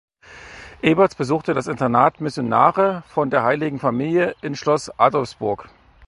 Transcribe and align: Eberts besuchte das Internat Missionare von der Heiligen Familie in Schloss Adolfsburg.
Eberts 0.81 1.13
besuchte 1.13 1.53
das 1.53 1.67
Internat 1.67 2.21
Missionare 2.21 3.03
von 3.05 3.29
der 3.29 3.43
Heiligen 3.43 3.77
Familie 3.77 4.35
in 4.41 4.55
Schloss 4.55 4.89
Adolfsburg. 4.97 5.69